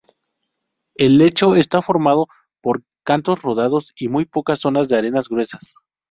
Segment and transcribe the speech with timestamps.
[0.95, 2.25] El lecho está formado
[2.59, 5.75] por cantos rodados y muy pocas zonas de arenas gruesas.